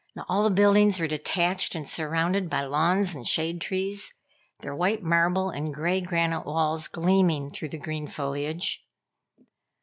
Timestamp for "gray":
5.71-6.01